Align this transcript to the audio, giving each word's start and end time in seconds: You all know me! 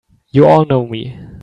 You 0.31 0.47
all 0.47 0.65
know 0.65 0.87
me! 0.87 1.15